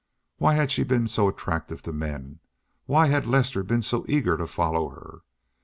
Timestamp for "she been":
0.71-1.07